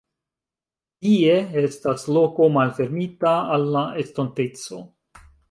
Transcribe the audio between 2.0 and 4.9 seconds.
loko malfermita al la estonteco.